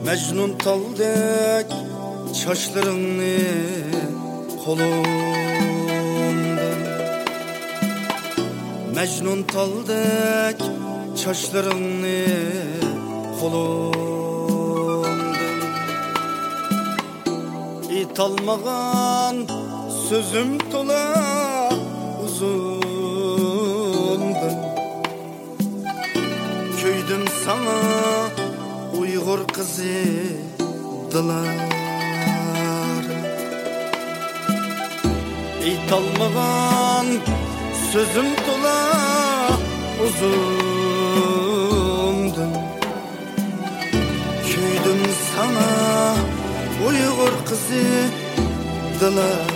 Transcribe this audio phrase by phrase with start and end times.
[0.05, 1.66] Mecnun taldek
[2.45, 3.38] çaşlarını
[4.64, 5.14] kolumdan
[8.94, 10.61] Mecnun taldek
[11.25, 12.25] çaşlarını
[13.41, 13.94] kolumdan
[17.91, 19.64] İt almağan
[20.08, 21.14] sözüm tola
[22.24, 23.74] uzundan
[26.83, 27.78] Köydüm sana
[29.00, 30.05] Uygur kızı
[31.12, 31.56] dılar
[35.66, 37.06] İt almağan
[37.92, 38.78] sözüm tola
[40.06, 40.94] uzundan
[44.47, 45.02] Köydüm
[45.36, 45.69] sana
[46.88, 47.84] Uygur kızı
[49.00, 49.53] dılar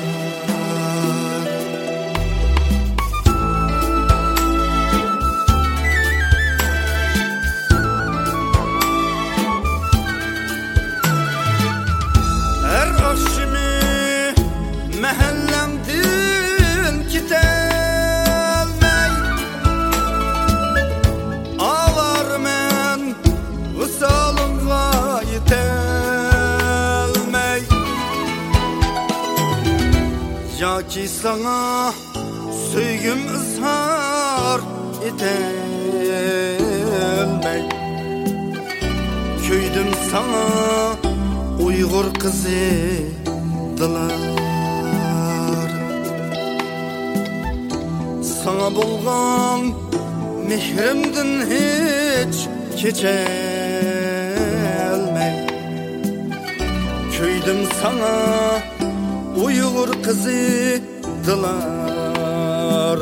[30.79, 31.93] Ki sana
[32.73, 34.61] söygüm ızhar
[35.05, 36.49] etelmey
[39.49, 40.45] Köydüm sana
[41.67, 42.49] Uygur kızı
[43.79, 44.13] dılar
[48.45, 49.73] Sana bolgan
[50.49, 52.37] mehrimdin hiç
[52.83, 53.19] keçelmey
[57.19, 58.29] Köydüm sana
[59.45, 60.81] Uygur kızı
[61.27, 62.99] dılar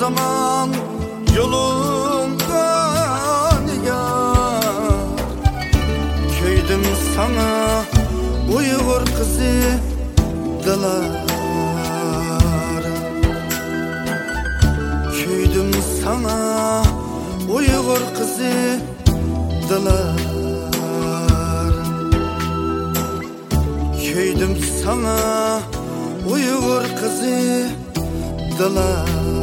[0.00, 0.70] zaman
[1.36, 2.66] yolunda
[3.66, 4.64] nigar
[6.40, 6.82] Köydüm
[7.16, 7.82] sana
[8.56, 9.80] Uygur kızı
[10.64, 11.24] dılar
[15.24, 15.70] Köydüm
[16.04, 16.82] sana
[17.54, 18.80] Uygur kızı
[19.68, 20.20] dılar
[24.12, 25.60] Köydüm sana
[26.30, 27.68] Uygur kızı
[28.58, 29.33] dılar